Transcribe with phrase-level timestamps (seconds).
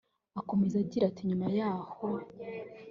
[0.39, 1.93] Akomeza gira ati “Nyuma y’aho